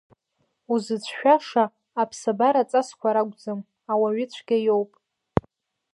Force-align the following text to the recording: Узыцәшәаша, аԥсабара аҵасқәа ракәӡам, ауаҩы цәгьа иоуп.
Узыцәшәаша, 0.73 1.63
аԥсабара 2.01 2.59
аҵасқәа 2.63 3.15
ракәӡам, 3.15 3.59
ауаҩы 3.91 4.25
цәгьа 4.31 4.57
иоуп. 4.65 4.91